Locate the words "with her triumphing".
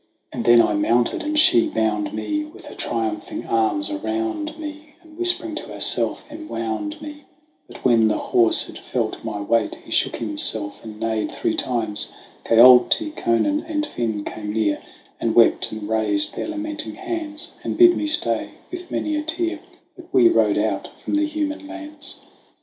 2.43-3.45